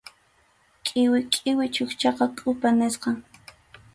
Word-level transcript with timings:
Qʼiwi 0.85 1.19
qʼiwi 1.33 1.65
chukchaqa 1.75 2.25
kʼupa 2.37 2.69
nisqam. 2.79 3.17